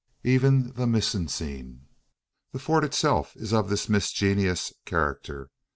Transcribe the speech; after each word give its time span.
Even 0.23 0.73
the 0.73 0.87
mise 0.87 1.13
en 1.13 1.27
scene 1.27 1.85
the 2.53 2.57
Fort 2.57 2.83
itself 2.83 3.35
is 3.35 3.53
of 3.53 3.69
this 3.69 3.87
miscegenous 3.87 4.73
character. 4.83 5.51